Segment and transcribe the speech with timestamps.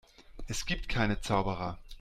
[0.47, 1.77] Es gibt keine Zauberer.